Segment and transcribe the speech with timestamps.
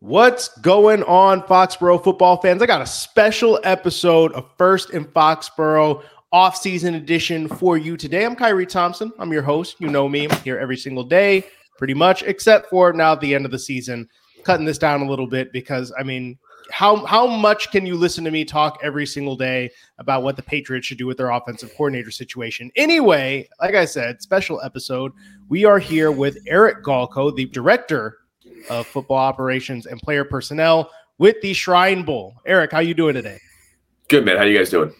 [0.00, 2.60] What's going on, Foxborough football fans?
[2.60, 8.26] I got a special episode of First in Foxborough off-season edition for you today.
[8.26, 9.10] I'm Kyrie Thompson.
[9.18, 9.76] I'm your host.
[9.78, 10.28] You know me.
[10.28, 11.46] I'm here every single day,
[11.78, 14.06] pretty much, except for now at the end of the season.
[14.44, 16.36] Cutting this down a little bit because I mean,
[16.70, 20.42] how how much can you listen to me talk every single day about what the
[20.42, 22.70] Patriots should do with their offensive coordinator situation?
[22.76, 25.12] Anyway, like I said, special episode.
[25.48, 28.18] We are here with Eric Galko, the director
[28.68, 32.34] of football operations and player personnel with the Shrine Bowl.
[32.44, 33.38] Eric, how you doing today?
[34.08, 34.36] Good man.
[34.36, 34.92] How you guys doing?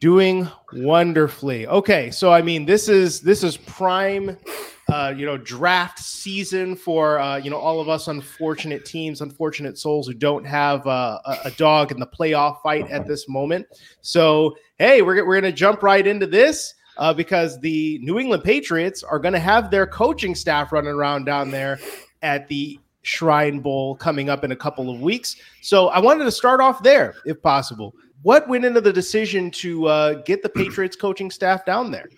[0.00, 1.66] Doing wonderfully.
[1.66, 4.36] Okay, so I mean, this is this is prime,
[4.92, 9.78] uh, you know, draft season for uh, you know all of us unfortunate teams, unfortunate
[9.78, 13.66] souls who don't have uh, a, a dog in the playoff fight at this moment.
[14.02, 16.74] So hey, we're we're gonna jump right into this.
[16.98, 21.26] Uh, because the New England Patriots are going to have their coaching staff running around
[21.26, 21.78] down there
[22.22, 25.36] at the Shrine Bowl coming up in a couple of weeks.
[25.60, 27.94] So I wanted to start off there, if possible.
[28.22, 32.08] What went into the decision to uh, get the Patriots coaching staff down there?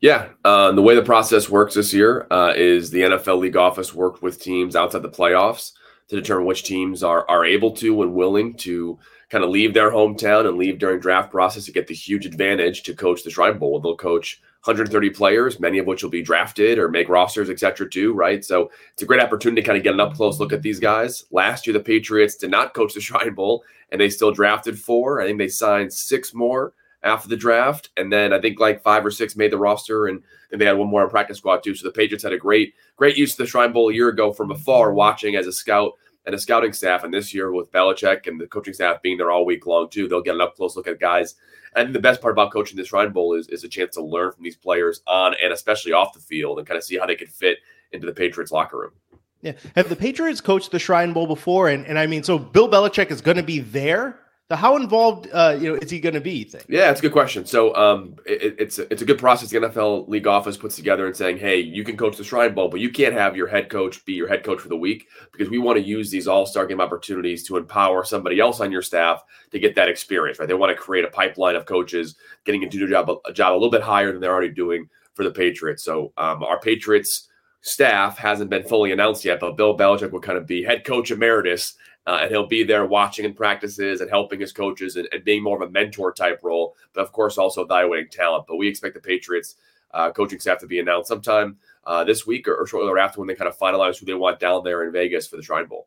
[0.00, 3.94] Yeah, uh, the way the process works this year uh, is the NFL league office
[3.94, 5.72] worked with teams outside the playoffs
[6.08, 8.98] to determine which teams are are able to and willing to
[9.30, 12.82] kind of leave their hometown and leave during draft process to get the huge advantage
[12.82, 13.80] to coach the Shrine Bowl.
[13.80, 17.88] They'll coach 130 players, many of which will be drafted or make rosters, et cetera,
[17.88, 18.44] too, right?
[18.44, 20.78] So it's a great opportunity to kind of get an up close look at these
[20.78, 21.24] guys.
[21.32, 25.20] Last year, the Patriots did not coach the Shrine Bowl, and they still drafted four.
[25.20, 29.04] I think they signed six more after the draft, and then I think like five
[29.04, 31.74] or six made the roster, and then they had one more on practice squad too.
[31.74, 34.32] So the Patriots had a great, great use of the Shrine Bowl a year ago
[34.32, 37.04] from afar, watching as a scout and a scouting staff.
[37.04, 40.08] And this year with Belichick and the coaching staff being there all week long too,
[40.08, 41.34] they'll get an up close look at guys
[41.74, 44.32] And the best part about coaching this Shrine Bowl is, is a chance to learn
[44.32, 47.16] from these players on and especially off the field and kind of see how they
[47.16, 47.58] could fit
[47.92, 48.92] into the Patriots locker room.
[49.40, 49.52] Yeah.
[49.74, 51.68] Have the Patriots coached the Shrine Bowl before?
[51.68, 54.18] And, and I mean, so Bill Belichick is going to be there
[54.50, 56.32] so how involved, uh, you know, is he going to be?
[56.32, 56.66] You think?
[56.68, 57.46] Yeah, it's a good question.
[57.46, 61.16] So, um, it, it's it's a good process the NFL league office puts together and
[61.16, 64.04] saying, hey, you can coach the Shrine Bowl, but you can't have your head coach
[64.04, 66.66] be your head coach for the week because we want to use these All Star
[66.66, 70.38] game opportunities to empower somebody else on your staff to get that experience.
[70.38, 70.46] Right?
[70.46, 73.54] They want to create a pipeline of coaches getting into a job a job a
[73.54, 75.82] little bit higher than they're already doing for the Patriots.
[75.82, 77.28] So, um, our Patriots
[77.62, 81.10] staff hasn't been fully announced yet, but Bill Belichick will kind of be head coach
[81.10, 81.74] emeritus
[82.06, 85.42] uh, and he'll be there watching in practices and helping his coaches and, and, being
[85.42, 88.44] more of a mentor type role, but of course also evaluating talent.
[88.48, 89.56] But we expect the Patriots
[89.92, 93.28] uh, coaching staff to be announced sometime uh, this week or, or shortly thereafter when
[93.28, 95.86] they kind of finalize who they want down there in Vegas for the Shrine Bowl.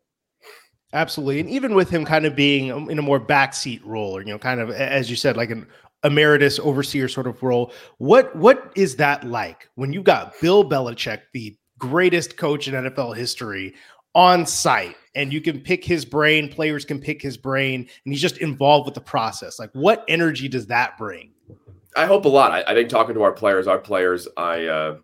[0.94, 4.28] Absolutely, and even with him kind of being in a more backseat role, or you
[4.28, 5.68] know, kind of as you said, like an
[6.06, 7.74] emeritus overseer sort of role.
[7.98, 13.18] What what is that like when you got Bill Belichick, the greatest coach in NFL
[13.18, 13.74] history,
[14.14, 18.22] on site and you can pick his brain, players can pick his brain, and he's
[18.22, 19.60] just involved with the process.
[19.60, 21.32] Like, what energy does that bring?
[21.96, 22.52] I hope a lot.
[22.52, 24.98] I, I think talking to our players, our players, I, uh,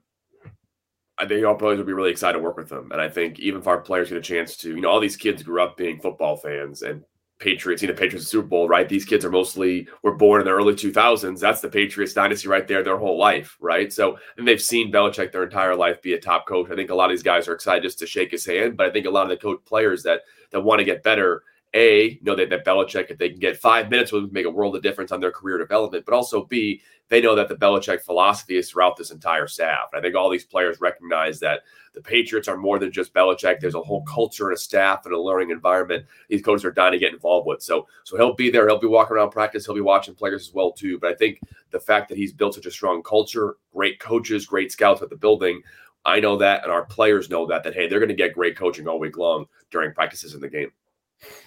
[1.17, 2.91] I think our players would be really excited to work with them.
[2.91, 5.15] And I think even if our players get a chance to, you know, all these
[5.15, 7.03] kids grew up being football fans and
[7.41, 8.87] Patriots, you know, Patriots Super Bowl, right?
[8.87, 11.39] These kids are mostly were born in the early 2000s.
[11.39, 13.91] That's the Patriots dynasty right there, their whole life, right?
[13.91, 16.71] So, and they've seen Belichick their entire life be a top coach.
[16.71, 18.85] I think a lot of these guys are excited just to shake his hand, but
[18.85, 20.21] I think a lot of the coach players that
[20.51, 21.43] that want to get better,
[21.73, 24.49] a know that that Belichick, if they can get five minutes with him, make a
[24.49, 26.81] world of difference on their career development, but also b
[27.11, 29.89] they know that the Belichick philosophy is throughout this entire staff.
[29.91, 31.63] And I think all these players recognize that
[31.93, 33.59] the Patriots are more than just Belichick.
[33.59, 36.93] There's a whole culture and a staff and a learning environment these coaches are dying
[36.93, 37.61] to get involved with.
[37.61, 38.65] So, so he'll be there.
[38.65, 39.65] He'll be walking around practice.
[39.65, 40.99] He'll be watching players as well too.
[40.99, 41.41] But I think
[41.71, 45.17] the fact that he's built such a strong culture, great coaches, great scouts at the
[45.17, 45.61] building.
[46.05, 47.63] I know that, and our players know that.
[47.63, 50.49] That hey, they're going to get great coaching all week long during practices in the
[50.49, 50.71] game.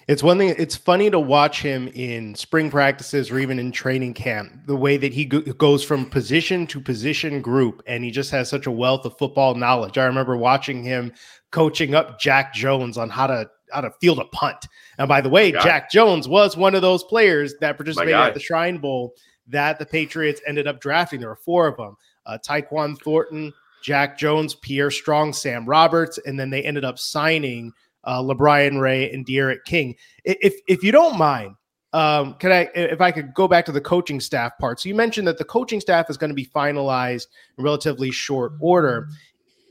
[0.07, 0.55] It's one thing.
[0.57, 4.67] It's funny to watch him in spring practices or even in training camp.
[4.67, 8.49] The way that he go- goes from position to position group, and he just has
[8.49, 9.97] such a wealth of football knowledge.
[9.97, 11.11] I remember watching him
[11.51, 14.67] coaching up Jack Jones on how to how to field a punt.
[14.99, 18.39] And by the way, Jack Jones was one of those players that participated at the
[18.39, 19.13] Shrine Bowl
[19.47, 21.19] that the Patriots ended up drafting.
[21.19, 23.51] There were four of them: uh, Tyquan Thornton,
[23.83, 27.73] Jack Jones, Pierre Strong, Sam Roberts, and then they ended up signing
[28.05, 29.95] uh, LaBryan Ray and D'Eriq King.
[30.23, 31.55] If if you don't mind,
[31.93, 34.79] um, can I, if I could go back to the coaching staff part?
[34.79, 38.53] So you mentioned that the coaching staff is going to be finalized in relatively short
[38.59, 39.07] order.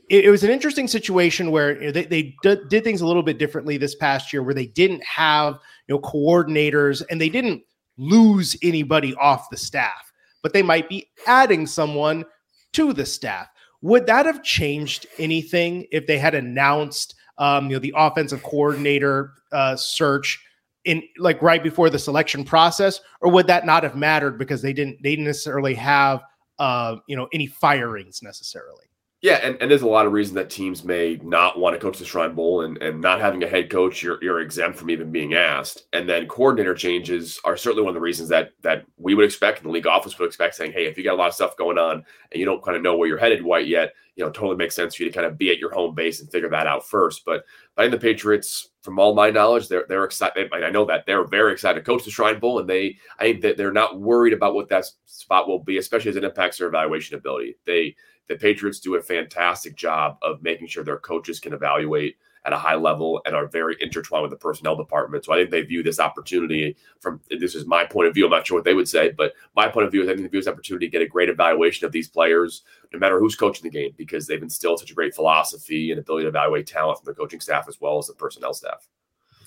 [0.09, 3.37] It, it was an interesting situation where they, they d- did things a little bit
[3.37, 7.63] differently this past year, where they didn't have you know coordinators and they didn't
[7.97, 10.11] lose anybody off the staff,
[10.41, 12.25] but they might be adding someone
[12.73, 13.47] to the staff.
[13.81, 19.33] Would that have changed anything if they had announced, um, you know, the offensive coordinator
[19.51, 20.41] uh, search?
[20.85, 24.71] in like right before the selection process, or would that not have mattered because they
[24.71, 26.23] didn't they didn't necessarily have
[26.59, 28.85] uh you know any firings necessarily?
[29.25, 31.97] Yeah, and, and there's a lot of reasons that teams may not want to coach
[31.97, 35.11] the Shrine Bowl and, and not having a head coach, you're, you're exempt from even
[35.11, 35.87] being asked.
[35.93, 39.57] And then coordinator changes are certainly one of the reasons that that we would expect
[39.57, 41.57] and the league office would expect saying, hey, if you got a lot of stuff
[41.57, 44.29] going on and you don't kind of know where you're headed quite yet, you know,
[44.29, 46.49] totally makes sense for you to kind of be at your home base and figure
[46.51, 47.25] that out first.
[47.25, 47.45] But
[47.77, 50.51] I think the Patriots, from all my knowledge, they're they're excited.
[50.53, 53.41] I know that they're very excited to coach the Shrine Bowl, and they I think
[53.41, 56.67] that they're not worried about what that spot will be, especially as it impacts their
[56.67, 57.57] evaluation ability.
[57.65, 57.95] They
[58.27, 62.57] the Patriots do a fantastic job of making sure their coaches can evaluate at a
[62.57, 65.25] high level and are very intertwined with the personnel department.
[65.25, 68.25] So I think they view this opportunity from this is my point of view.
[68.25, 70.21] I'm not sure what they would say, but my point of view is I think
[70.21, 72.61] they view this opportunity to get a great evaluation of these players,
[72.93, 76.25] no matter who's coaching the game, because they've instilled such a great philosophy and ability
[76.25, 78.87] to evaluate talent from the coaching staff as well as the personnel staff.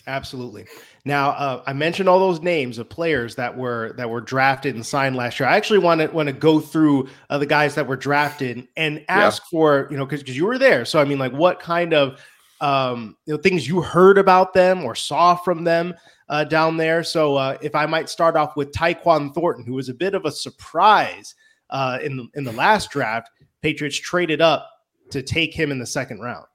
[0.08, 0.64] Absolutely.
[1.04, 4.84] Now, uh, I mentioned all those names of players that were that were drafted and
[4.84, 5.46] signed last year.
[5.46, 9.04] I actually want to want to go through uh, the guys that were drafted and
[9.08, 9.48] ask yeah.
[9.50, 10.86] for you know because you were there.
[10.86, 12.20] So I mean, like, what kind of
[12.62, 15.94] um, you know things you heard about them or saw from them
[16.30, 17.04] uh, down there?
[17.04, 20.24] So uh, if I might start off with Tyquan Thornton, who was a bit of
[20.24, 21.34] a surprise
[21.68, 23.28] uh, in the, in the last draft.
[23.60, 24.70] Patriots traded up
[25.10, 26.46] to take him in the second round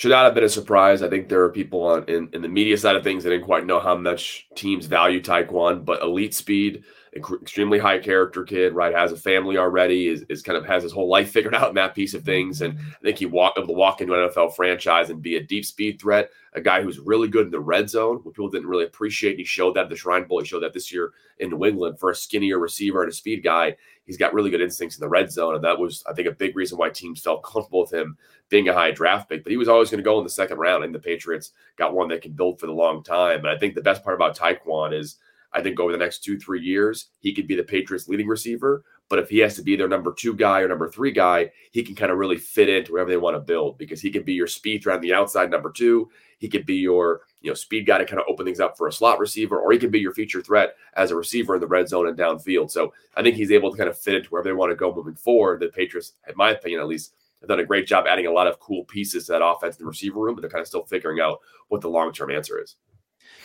[0.00, 1.02] should not have been a surprise.
[1.02, 3.44] I think there are people on in, in the media side of things that didn't
[3.44, 8.94] quite know how much teams value Tyquan, but elite speed, extremely high character kid, right?
[8.94, 11.74] Has a family already, is, is kind of has his whole life figured out in
[11.74, 12.62] that piece of things.
[12.62, 15.42] And I think he walk able to walk into an NFL franchise and be a
[15.42, 18.68] deep speed threat, a guy who's really good in the red zone, which people didn't
[18.68, 19.38] really appreciate.
[19.38, 20.40] He showed that at the Shrine Bowl.
[20.40, 23.42] He showed that this year in New England for a skinnier receiver and a speed
[23.42, 23.76] guy.
[24.04, 25.56] He's got really good instincts in the red zone.
[25.56, 28.16] And that was, I think, a big reason why teams felt comfortable with him
[28.48, 29.42] being a high draft pick.
[29.42, 30.84] But he was always going to go in the second round.
[30.84, 33.40] And the Patriots got one that can build for the long time.
[33.40, 35.16] And I think the best part about Tyquan is
[35.52, 38.84] I think over the next two, three years, he could be the Patriots leading receiver.
[39.08, 41.82] But if he has to be their number two guy or number three guy, he
[41.82, 44.34] can kind of really fit into wherever they want to build because he can be
[44.34, 46.08] your speed on the outside, number two.
[46.38, 48.86] He could be your you know speed guy to kind of open things up for
[48.86, 51.66] a slot receiver, or he can be your feature threat as a receiver in the
[51.66, 52.70] red zone and downfield.
[52.70, 54.94] So I think he's able to kind of fit into wherever they want to go
[54.94, 55.58] moving forward.
[55.58, 58.46] The Patriots, in my opinion, at least, have done a great job adding a lot
[58.46, 60.84] of cool pieces to that offense in the receiver room, but they're kind of still
[60.84, 62.76] figuring out what the long term answer is.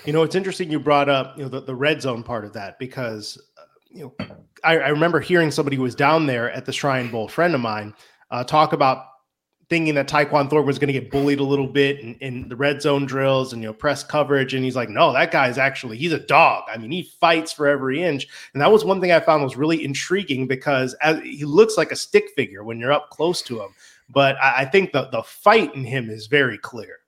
[0.05, 2.53] You know, it's interesting you brought up you know the, the red zone part of
[2.53, 4.27] that because uh, you know
[4.63, 7.61] I, I, remember hearing somebody who was down there at the Shrine Bowl, friend of
[7.61, 7.93] mine,
[8.29, 9.05] uh, talk about
[9.67, 12.55] thinking that Tyquan Thorpe was going to get bullied a little bit in, in, the
[12.55, 15.97] red zone drills and you know press coverage, and he's like, no, that guy's actually
[15.97, 16.65] he's a dog.
[16.71, 19.57] I mean, he fights for every inch, and that was one thing I found was
[19.57, 23.59] really intriguing because as, he looks like a stick figure when you're up close to
[23.59, 23.69] him,
[24.09, 26.99] but I, I think the the fight in him is very clear.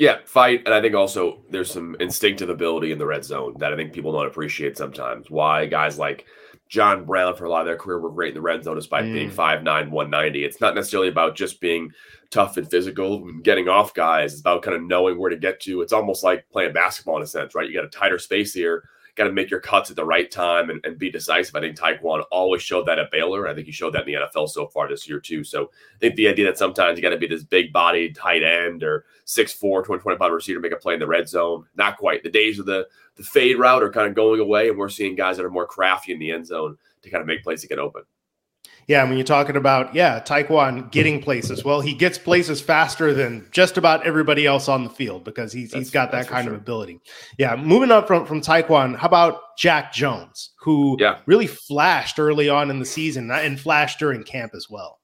[0.00, 3.70] Yeah, fight, and I think also there's some instinctive ability in the red zone that
[3.70, 5.30] I think people don't appreciate sometimes.
[5.30, 6.24] Why guys like
[6.70, 9.04] John Brown for a lot of their career were great in the red zone despite
[9.04, 9.12] mm.
[9.12, 10.42] being 5'9, 190.
[10.42, 11.92] It's not necessarily about just being
[12.30, 14.32] tough and physical and getting off guys.
[14.32, 15.82] It's about kind of knowing where to get to.
[15.82, 17.68] It's almost like playing basketball in a sense, right?
[17.68, 20.70] You got a tighter space here got to make your cuts at the right time
[20.70, 21.54] and, and be decisive.
[21.54, 23.48] I think Tyquan always showed that at Baylor.
[23.48, 25.44] I think he showed that in the NFL so far this year, too.
[25.44, 28.42] So I think the idea that sometimes you got to be this big bodied tight
[28.42, 32.22] end or 6'4, 225 receiver make a play in the red zone, not quite.
[32.22, 32.86] The days of the,
[33.16, 35.66] the fade route are kind of going away, and we're seeing guys that are more
[35.66, 38.02] crafty in the end zone to kind of make plays to get open.
[38.90, 43.46] Yeah, when you're talking about yeah, Tyquan getting places, well, he gets places faster than
[43.52, 46.54] just about everybody else on the field because he's that's, he's got that kind sure.
[46.54, 47.00] of ability.
[47.38, 51.20] Yeah, moving on from from Tyquan, how about Jack Jones, who yeah.
[51.26, 54.98] really flashed early on in the season and flashed during camp as well.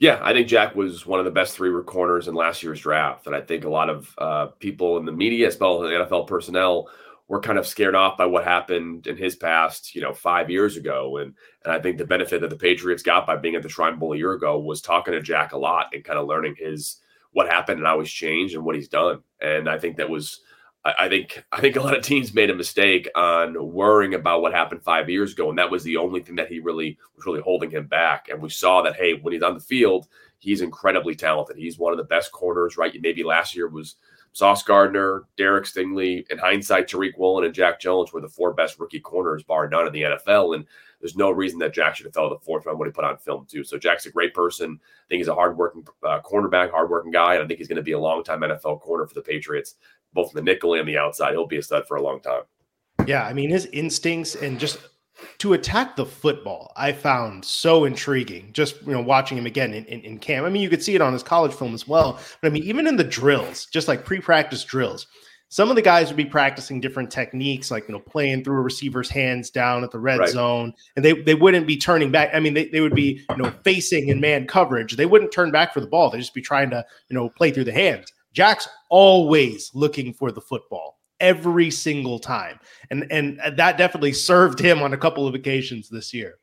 [0.00, 3.28] Yeah, I think Jack was one of the best three corners in last year's draft,
[3.28, 6.26] and I think a lot of uh, people in the media, as well as NFL
[6.26, 6.88] personnel,
[7.34, 10.76] were kind of scared off by what happened in his past, you know, five years
[10.76, 11.16] ago.
[11.16, 13.98] And and I think the benefit that the Patriots got by being at the Shrine
[13.98, 17.00] Bowl a year ago was talking to Jack a lot and kind of learning his
[17.32, 19.20] what happened and how he's changed and what he's done.
[19.40, 20.42] And I think that was
[20.84, 24.54] I, think I think a lot of teams made a mistake on worrying about what
[24.54, 27.40] happened five years ago, and that was the only thing that he really was really
[27.40, 28.28] holding him back.
[28.28, 30.06] And we saw that hey, when he's on the field,
[30.38, 31.56] he's incredibly talented.
[31.56, 32.94] He's one of the best corners, right?
[33.00, 33.96] Maybe last year was
[34.34, 38.78] Sauce Gardner, Derek Stingley, in hindsight, Tariq Woolen and Jack Jones were the four best
[38.78, 40.56] rookie corners, bar none, in the NFL.
[40.56, 40.66] And
[41.00, 43.04] there's no reason that Jack should have fell to the fourth round when he put
[43.04, 43.64] on film too.
[43.64, 44.80] So Jack's a great person.
[44.82, 47.82] I think he's a hardworking uh, cornerback, hardworking guy, and I think he's going to
[47.82, 49.76] be a long time NFL corner for the Patriots
[50.14, 51.32] both in the nickel and the outside.
[51.32, 52.42] He'll be a stud for a long time.
[53.06, 54.78] Yeah, I mean his instincts and just
[55.38, 58.50] to attack the football, I found so intriguing.
[58.52, 60.46] Just you know, watching him again in, in, in camp.
[60.46, 62.18] I mean, you could see it on his college film as well.
[62.40, 65.06] But I mean, even in the drills, just like pre-practice drills,
[65.48, 68.62] some of the guys would be practicing different techniques, like you know, playing through a
[68.62, 70.28] receiver's hands down at the red right.
[70.28, 72.30] zone, and they they wouldn't be turning back.
[72.34, 74.96] I mean, they, they would be you know facing in man coverage.
[74.96, 76.10] They wouldn't turn back for the ball.
[76.10, 78.12] They'd just be trying to you know play through the hands.
[78.32, 82.58] Jack's always looking for the football every single time.
[82.90, 86.38] And and that definitely served him on a couple of occasions this year.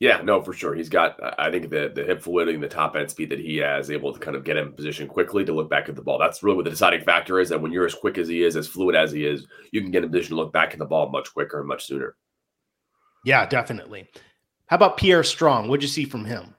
[0.00, 0.74] Yeah, no, for sure.
[0.74, 3.58] He's got, I think, the the hip fluidity and the top end speed that he
[3.58, 6.02] has, able to kind of get him in position quickly to look back at the
[6.02, 6.18] ball.
[6.18, 7.50] That's really what the deciding factor is.
[7.50, 9.90] That when you're as quick as he is, as fluid as he is, you can
[9.90, 12.16] get in position to look back at the ball much quicker and much sooner.
[13.26, 14.08] Yeah, definitely.
[14.66, 15.68] How about Pierre Strong?
[15.68, 16.54] What'd you see from him?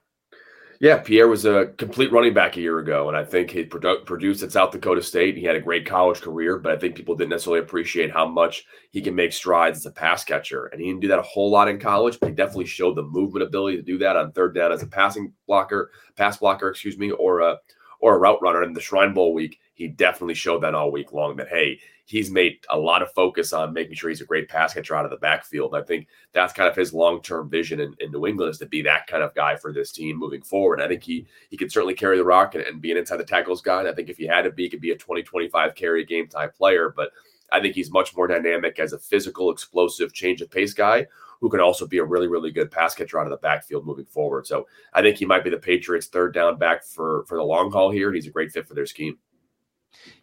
[0.82, 4.04] Yeah, Pierre was a complete running back a year ago, and I think he produ-
[4.04, 5.36] produced at South Dakota State.
[5.36, 8.64] He had a great college career, but I think people didn't necessarily appreciate how much
[8.90, 10.66] he can make strides as a pass catcher.
[10.66, 13.04] And he didn't do that a whole lot in college, but he definitely showed the
[13.04, 16.98] movement ability to do that on third down as a passing blocker, pass blocker, excuse
[16.98, 17.58] me, or a
[18.00, 18.64] or a route runner.
[18.64, 21.36] In the Shrine Bowl week, he definitely showed that all week long.
[21.36, 21.78] That hey,
[22.12, 25.06] he's made a lot of focus on making sure he's a great pass catcher out
[25.06, 25.74] of the backfield.
[25.74, 28.66] I think that's kind of his long term vision in, in, New England is to
[28.66, 30.82] be that kind of guy for this team moving forward.
[30.82, 33.24] I think he he can certainly carry the rock and, and be an inside the
[33.24, 33.80] tackles guy.
[33.80, 36.04] And I think if he had to be, he could be a 20, 25 carry
[36.04, 36.92] game type player.
[36.94, 37.12] But
[37.50, 41.06] I think he's much more dynamic as a physical, explosive, change of pace guy
[41.40, 44.04] who can also be a really, really good pass catcher out of the backfield moving
[44.04, 44.46] forward.
[44.46, 47.72] So I think he might be the Patriots' third down back for for the long
[47.72, 49.16] haul here, and he's a great fit for their scheme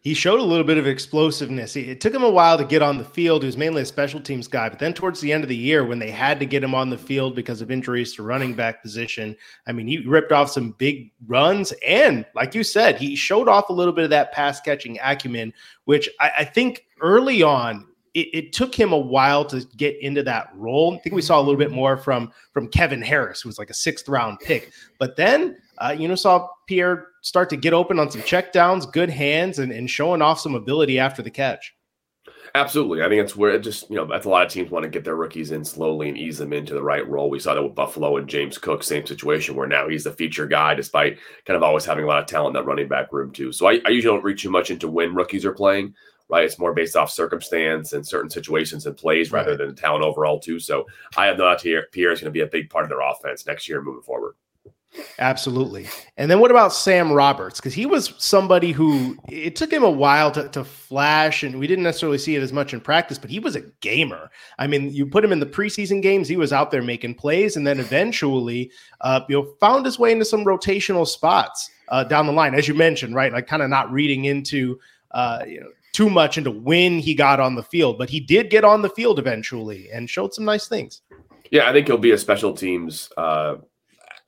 [0.02, 1.76] he showed a little bit of explosiveness.
[1.76, 3.44] It took him a while to get on the field.
[3.44, 5.86] He was mainly a special teams guy, but then towards the end of the year,
[5.86, 8.82] when they had to get him on the field because of injuries to running back
[8.82, 9.36] position,
[9.68, 11.74] I mean, he ripped off some big runs.
[11.86, 15.54] And like you said, he showed off a little bit of that pass catching acumen,
[15.86, 20.24] which I, I think early on it, it, took him a while to get into
[20.24, 20.96] that role.
[20.96, 23.70] I think we saw a little bit more from from Kevin Harris, who was like
[23.70, 24.72] a sixth round pick.
[24.98, 29.10] But then uh, you know, saw Pierre start to get open on some checkdowns, good
[29.10, 31.74] hands, and, and showing off some ability after the catch.
[32.56, 33.04] Absolutely.
[33.04, 34.90] I think it's where it just, you know, that's a lot of teams want to
[34.90, 37.30] get their rookies in slowly and ease them into the right role.
[37.30, 40.48] We saw that with Buffalo and James Cook, same situation where now he's the feature
[40.48, 43.32] guy, despite kind of always having a lot of talent in that running back room,
[43.32, 43.52] too.
[43.52, 45.94] So I, I usually don't read too much into when rookies are playing,
[46.28, 46.44] right?
[46.44, 49.60] It's more based off circumstance and certain situations and plays rather right.
[49.60, 50.60] than talent overall, too.
[50.60, 53.02] So I have no doubt Pierre is going to be a big part of their
[53.02, 54.34] offense next year moving forward.
[55.20, 55.88] Absolutely.
[56.18, 57.60] And then what about Sam Roberts?
[57.60, 61.68] Because he was somebody who it took him a while to, to flash, and we
[61.68, 64.32] didn't necessarily see it as much in practice, but he was a gamer.
[64.58, 67.56] I mean, you put him in the preseason games, he was out there making plays,
[67.56, 72.26] and then eventually, uh, you know, found his way into some rotational spots uh, down
[72.26, 73.32] the line, as you mentioned, right?
[73.32, 74.80] Like kind of not reading into,
[75.12, 78.50] uh, you know, too much into when he got on the field, but he did
[78.50, 81.02] get on the field eventually and showed some nice things.
[81.52, 83.56] Yeah, I think he'll be a special teams uh,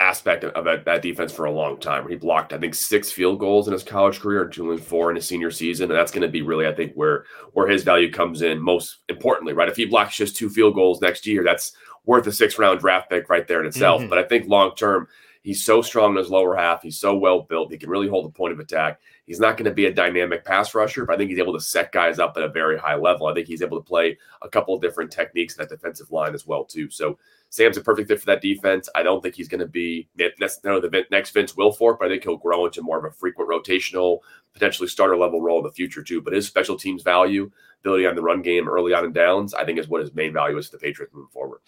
[0.02, 2.10] aspect of that, that, defense for a long time.
[2.10, 5.28] He blocked, I think, six field goals in his college career, and four in his
[5.28, 8.42] senior season, and that's going to be really, I think, where where his value comes
[8.42, 9.70] in most importantly, right?
[9.70, 11.74] If he blocks just two field goals next year, that's
[12.06, 14.02] worth a six round draft pick right there in itself.
[14.02, 14.10] Mm-hmm.
[14.10, 15.08] But I think long term,
[15.44, 16.82] he's so strong in his lower half.
[16.82, 17.72] He's so well built.
[17.72, 19.00] He can really hold the point of attack.
[19.26, 21.62] He's not going to be a dynamic pass rusher, but I think he's able to
[21.62, 23.28] set guys up at a very high level.
[23.28, 26.34] I think he's able to play a couple of different techniques in that defensive line
[26.34, 26.90] as well, too.
[26.90, 27.18] So
[27.52, 28.88] Sam's a perfect fit for that defense.
[28.96, 30.08] I don't think he's going to be
[30.40, 33.50] necessarily the next Vince Wilfork, but I think he'll grow into more of a frequent
[33.50, 34.20] rotational,
[34.54, 36.22] potentially starter level role in the future too.
[36.22, 39.66] But his special teams value, ability on the run game early on in downs, I
[39.66, 41.60] think is what his main value is to the Patriots moving forward.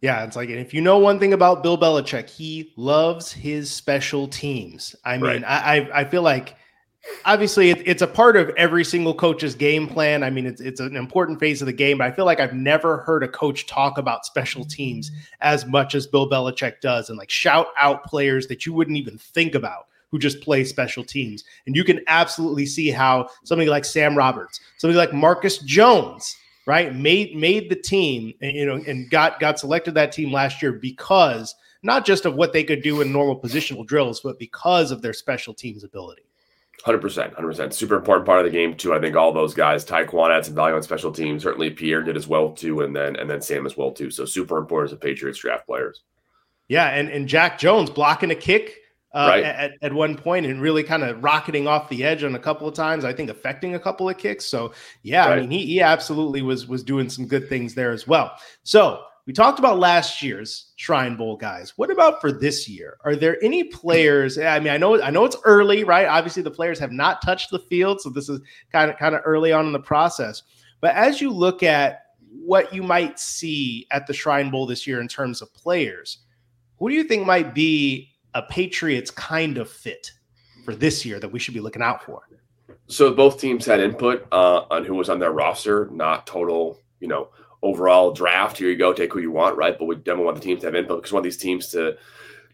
[0.00, 3.70] Yeah, it's like, and if you know one thing about Bill Belichick, he loves his
[3.70, 4.96] special teams.
[5.04, 5.44] I mean, right.
[5.44, 6.56] I I feel like
[7.24, 10.22] obviously it, it's a part of every single coach's game plan.
[10.22, 12.54] I mean, it's it's an important phase of the game, but I feel like I've
[12.54, 17.18] never heard a coach talk about special teams as much as Bill Belichick does and
[17.18, 21.44] like shout out players that you wouldn't even think about who just play special teams.
[21.66, 26.94] And you can absolutely see how somebody like Sam Roberts, somebody like Marcus Jones, right,
[26.94, 31.54] made made the team, you know, and got got selected that team last year because
[31.82, 35.14] not just of what they could do in normal positional drills, but because of their
[35.14, 36.22] special teams ability.
[36.82, 37.74] Hundred percent, hundred percent.
[37.74, 38.94] Super important part of the game too.
[38.94, 41.42] I think all those guys, Tyquan had some value on special teams.
[41.42, 44.10] Certainly Pierre did as well too, and then and then Sam as well too.
[44.10, 46.02] So super important as a Patriots draft players.
[46.68, 48.78] Yeah, and and Jack Jones blocking a kick
[49.12, 49.44] uh, right.
[49.44, 52.68] at, at one point and really kind of rocketing off the edge on a couple
[52.68, 53.04] of times.
[53.04, 54.46] I think affecting a couple of kicks.
[54.46, 54.72] So
[55.02, 55.38] yeah, right.
[55.38, 58.32] I mean he he absolutely was was doing some good things there as well.
[58.62, 61.74] So we talked about last year's Shrine Bowl guys.
[61.76, 62.96] What about for this year?
[63.04, 64.38] Are there any players?
[64.38, 66.06] I mean, I know I know it's early, right?
[66.06, 68.40] Obviously, the players have not touched the field, so this is
[68.72, 70.42] kind of kind of early on in the process.
[70.80, 75.00] But as you look at what you might see at the Shrine Bowl this year
[75.00, 76.18] in terms of players,
[76.78, 80.10] who do you think might be a Patriots kind of fit
[80.64, 82.22] for this year that we should be looking out for?
[82.86, 87.06] So both teams had input uh, on who was on their roster, not total, you
[87.06, 87.28] know,
[87.62, 88.58] overall draft.
[88.58, 89.78] Here you go, take who you want, right?
[89.78, 91.96] But we definitely want the teams to have input because we want these teams to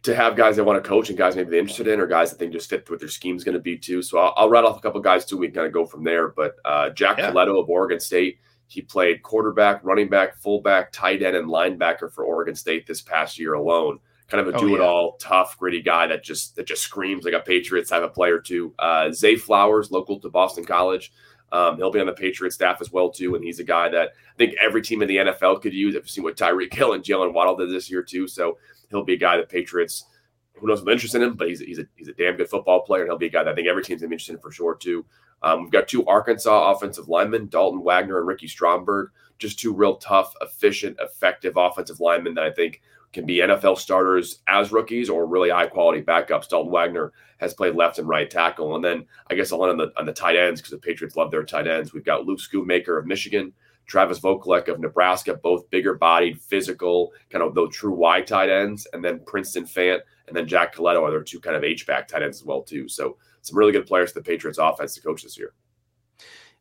[0.02, 2.30] to have guys they want to coach and guys maybe they're interested in or guys
[2.30, 4.02] that they just fit what their scheme is going to be too.
[4.02, 5.36] So I'll, I'll rattle off a couple guys too.
[5.36, 6.28] We can kind of go from there.
[6.28, 7.32] But uh, Jack yeah.
[7.32, 12.24] Colletto of Oregon State, he played quarterback, running back, fullback, tight end, and linebacker for
[12.24, 13.98] Oregon State this past year alone.
[14.28, 15.28] Kind of a oh, do-it-all, yeah.
[15.28, 18.74] tough, gritty guy that just that just screams like a Patriots type of player too.
[18.78, 21.12] Uh, Zay Flowers, local to Boston College.
[21.52, 24.08] Um, he'll be on the Patriot staff as well too, and he's a guy that
[24.08, 25.96] I think every team in the NFL could use.
[25.96, 28.58] I've seen what Tyreek Hill and Jaylen Waddle did this year too, so
[28.90, 30.06] he'll be a guy that Patriots
[30.54, 32.80] who knows what interest in him, but he's he's a, he's a damn good football
[32.80, 34.40] player, and he'll be a guy that I think every team's gonna be interested in
[34.40, 35.04] for sure too.
[35.42, 39.96] Um, we've got two Arkansas offensive linemen, Dalton Wagner and Ricky Stromberg, just two real
[39.96, 42.80] tough, efficient, effective offensive linemen that I think
[43.16, 46.50] can be NFL starters as rookies or really high quality backups.
[46.50, 49.88] Dalton Wagner has played left and right tackle, and then I guess I'll end on
[49.88, 51.94] the on the tight ends because the Patriots love their tight ends.
[51.94, 53.54] We've got Luke Schoonmaker of Michigan,
[53.86, 58.86] Travis Vokolek of Nebraska, both bigger bodied, physical, kind of those true wide tight ends,
[58.92, 62.08] and then Princeton Fant and then Jack Colletto are their two kind of H back
[62.08, 62.86] tight ends as well too.
[62.86, 65.54] So some really good players for the Patriots offense to coach this year.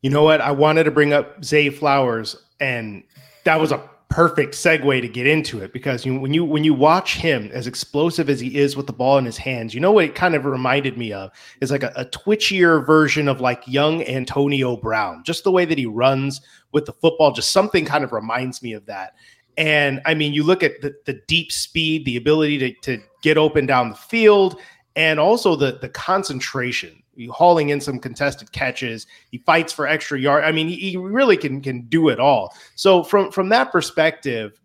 [0.02, 0.40] You know what?
[0.40, 3.04] I wanted to bring up Zay Flowers, and
[3.44, 6.74] that was a perfect segue to get into it because you, when you when you
[6.74, 9.92] watch him as explosive as he is with the ball in his hands, you know
[9.92, 13.64] what it kind of reminded me of is like a, a twitchier version of like
[13.68, 15.24] young Antonio Brown.
[15.24, 18.74] Just the way that he runs with the football, just something kind of reminds me
[18.74, 19.14] of that.
[19.58, 23.38] And I mean, you look at the, the deep speed, the ability to, to get
[23.38, 24.60] open down the field,
[24.96, 27.02] and also the the concentration
[27.32, 29.08] hauling in some contested catches.
[29.32, 30.44] He fights for extra yard.
[30.44, 32.56] I mean, he, he really can can do it all.
[32.76, 34.60] So from from that perspective,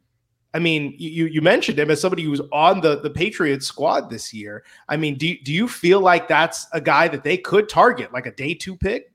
[0.53, 4.35] I mean, you you mentioned him as somebody who's on the the Patriots squad this
[4.35, 4.65] year.
[4.89, 8.27] I mean, do do you feel like that's a guy that they could target, like
[8.27, 9.13] a day two pick?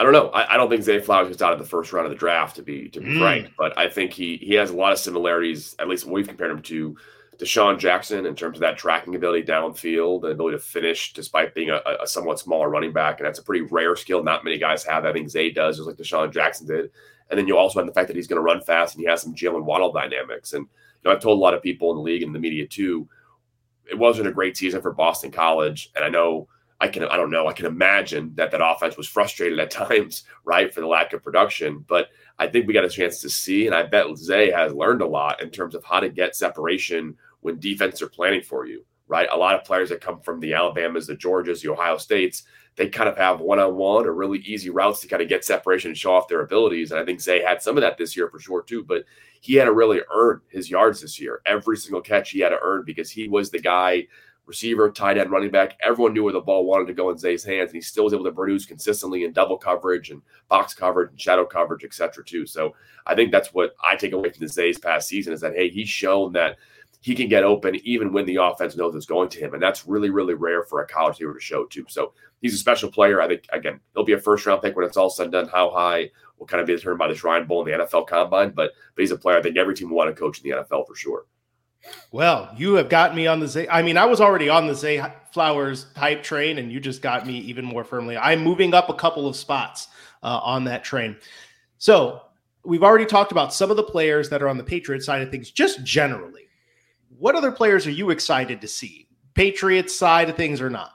[0.00, 0.28] I don't know.
[0.30, 2.56] I, I don't think Zay Flowers gets out of the first round of the draft
[2.56, 3.18] to be to be mm.
[3.18, 5.74] frank, but I think he he has a lot of similarities.
[5.78, 6.96] At least we've compared him to
[7.38, 11.70] DeSean Jackson in terms of that tracking ability downfield the ability to finish despite being
[11.70, 13.18] a, a, somewhat smaller running back.
[13.18, 14.22] And that's a pretty rare skill.
[14.22, 15.04] Not many guys have.
[15.04, 16.90] I think Zay does, just like DeSean Jackson did.
[17.30, 19.08] And then you also have the fact that he's going to run fast and he
[19.08, 20.52] has some Jaylen Waddle dynamics.
[20.52, 20.70] And you
[21.04, 23.08] know, I've told a lot of people in the league and the media too,
[23.90, 25.90] it wasn't a great season for Boston College.
[25.96, 26.48] And I know
[26.80, 30.24] I can, I don't know, I can imagine that that offense was frustrated at times,
[30.44, 31.84] right, for the lack of production.
[31.86, 35.02] But I think we got a chance to see, and I bet Zay has learned
[35.02, 38.82] a lot in terms of how to get separation when defense are planning for you,
[39.06, 39.28] right?
[39.30, 42.44] A lot of players that come from the Alabamas, the Georgias, the Ohio States,
[42.76, 45.44] they kind of have one on one or really easy routes to kind of get
[45.44, 46.90] separation and show off their abilities.
[46.90, 48.82] And I think Zay had some of that this year for sure, too.
[48.82, 49.04] But
[49.42, 51.42] he had to really earn his yards this year.
[51.44, 54.06] Every single catch he had to earn because he was the guy
[54.46, 55.76] receiver, tight end, running back.
[55.82, 58.14] Everyone knew where the ball wanted to go in Zay's hands, and he still was
[58.14, 62.24] able to produce consistently in double coverage and box coverage and shadow coverage, et cetera,
[62.24, 62.46] too.
[62.46, 62.74] So
[63.06, 65.68] I think that's what I take away from the Zay's past season is that hey,
[65.68, 66.56] he's shown that
[67.04, 69.86] he can get open even when the offense knows it's going to him, and that's
[69.86, 71.84] really, really rare for a college receiver to show too.
[71.86, 73.20] So he's a special player.
[73.20, 75.48] I think again, he'll be a first round pick when it's all said and done.
[75.48, 78.52] How high will kind of be determined by the Shrine Bowl and the NFL Combine,
[78.52, 80.56] but but he's a player I think every team will want to coach in the
[80.56, 81.26] NFL for sure.
[82.10, 83.68] Well, you have got me on the Zay.
[83.68, 87.26] I mean, I was already on the Zay Flowers type train, and you just got
[87.26, 88.16] me even more firmly.
[88.16, 89.88] I'm moving up a couple of spots
[90.22, 91.16] uh, on that train.
[91.76, 92.22] So
[92.64, 95.30] we've already talked about some of the players that are on the Patriots side of
[95.30, 96.43] things, just generally.
[97.18, 99.08] What other players are you excited to see?
[99.34, 100.92] Patriots side of things or not?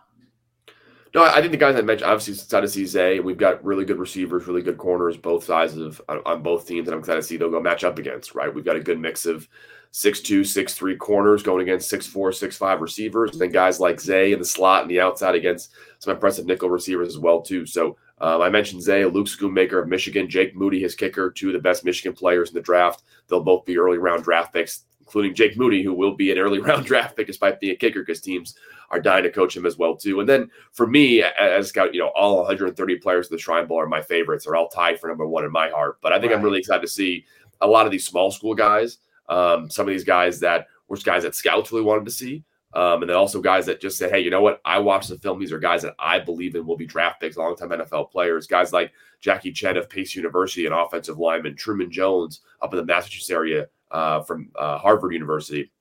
[1.16, 3.20] No, I think the guys I mentioned, obviously, excited to see Zay.
[3.20, 6.94] We've got really good receivers, really good corners, both sides of on, both teams, and
[6.94, 8.36] I'm excited to see they'll go match up against.
[8.36, 9.48] Right, we've got a good mix of
[9.90, 13.80] six two, six three corners going against six four, six five receivers, and then guys
[13.80, 17.42] like Zay in the slot and the outside against some impressive nickel receivers as well
[17.42, 17.66] too.
[17.66, 21.54] So um, I mentioned Zay, Luke Schoonmaker of Michigan, Jake Moody, his kicker, two of
[21.54, 23.02] the best Michigan players in the draft.
[23.28, 26.60] They'll both be early round draft picks including Jake Moody, who will be an early
[26.68, 28.56] round draft pick despite being a kicker because teams
[28.92, 30.20] are dying to coach him as well too.
[30.20, 33.80] And then for me, as scout, you know, all 130 players of the Shrine Bowl
[33.80, 34.46] are my favorites.
[34.46, 35.98] They're all tied for number one in my heart.
[36.02, 36.38] But I think right.
[36.38, 37.26] I'm really excited to see
[37.62, 39.00] a lot of these small school guys.
[39.28, 42.44] Um, some of these guys that were guys that scouts really wanted to see.
[42.76, 44.62] Um, and then also guys that just said, hey, you know what?
[44.64, 45.40] I watched the film.
[45.40, 48.46] These are guys that I believe in will be draft picks, longtime NFL players.
[48.46, 52.86] Guys like Jackie Chen of Pace University, an offensive lineman, Truman Jones up in the
[52.86, 55.72] Massachusetts area uh, from uh, Harvard University.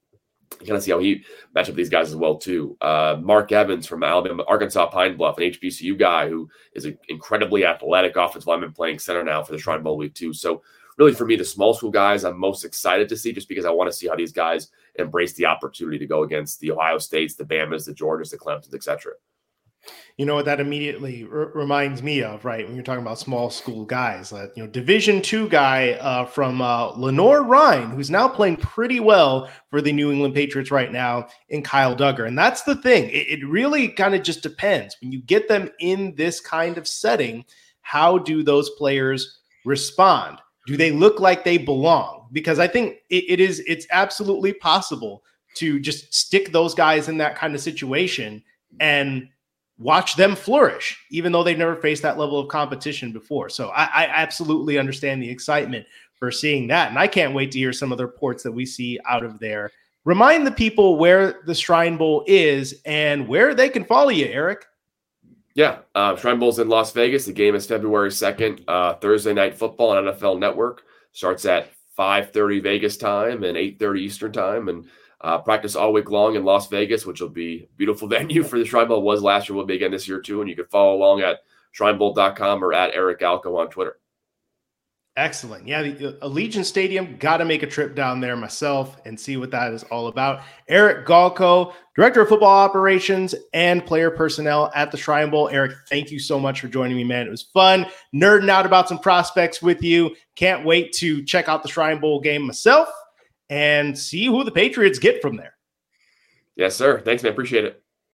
[0.61, 2.77] You kind of see how he matches up these guys as well too.
[2.81, 7.65] Uh, Mark Evans from Alabama, Arkansas Pine Bluff, an HBCU guy who is an incredibly
[7.67, 10.33] athletic offensive lineman playing center now for the Shrine Bowl week too.
[10.33, 10.63] So
[10.97, 13.71] really for me, the small school guys I'm most excited to see just because I
[13.71, 17.35] want to see how these guys embrace the opportunity to go against the Ohio States,
[17.35, 19.13] the Bamas, the Georgias, the Clemsons, etc.
[20.17, 22.67] You know what that immediately r- reminds me of, right?
[22.67, 26.61] When you're talking about small school guys, uh, you know, Division two guy uh, from
[26.61, 31.63] uh, Lenoir-Rhyne, who's now playing pretty well for the New England Patriots right now, in
[31.63, 32.27] Kyle Dugger.
[32.27, 35.71] And that's the thing; it, it really kind of just depends when you get them
[35.79, 37.45] in this kind of setting.
[37.83, 40.41] How do those players respond?
[40.69, 42.29] do they look like they belong?
[42.31, 47.17] Because I think it, it is it's absolutely possible to just stick those guys in
[47.19, 48.45] that kind of situation
[48.79, 49.31] and
[49.79, 53.49] watch them flourish, even though they've never faced that level of competition before.
[53.49, 56.91] So I, I absolutely understand the excitement for seeing that.
[56.91, 59.39] And I can't wait to hear some of the reports that we see out of
[59.39, 59.71] there.
[60.05, 64.65] Remind the people where the Shrine Bowl is and where they can follow you, Eric.
[65.55, 67.27] Yeah, uh, Shrine Bowl's in Las Vegas.
[67.27, 70.85] The game is February second, uh, Thursday night football on NFL Network.
[71.13, 74.87] Starts at five thirty Vegas time and eight thirty Eastern time, and
[75.21, 78.65] uh, practice all week long in Las Vegas, which will be beautiful venue for the
[78.65, 79.03] Shrine Bowl.
[79.03, 80.41] Was last year, will be again this year too.
[80.41, 81.39] And you can follow along at
[81.79, 83.99] ShrineBowl.com or at Eric Galko on Twitter.
[85.17, 85.67] Excellent.
[85.67, 87.17] Yeah, the Allegiant Stadium.
[87.17, 90.43] Got to make a trip down there myself and see what that is all about.
[90.69, 95.49] Eric Galko, Director of Football Operations and Player Personnel at the Shrine Bowl.
[95.49, 97.27] Eric, thank you so much for joining me, man.
[97.27, 100.15] It was fun nerding out about some prospects with you.
[100.37, 102.89] Can't wait to check out the Shrine Bowl game myself
[103.51, 105.55] and see who the Patriots get from there.
[106.57, 107.01] Yes, sir.
[107.01, 107.33] Thanks, man.
[107.33, 107.83] Appreciate it.